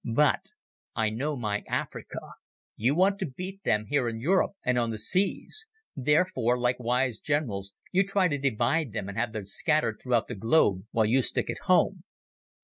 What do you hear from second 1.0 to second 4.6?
know my Africa. You want to beat them here in Europe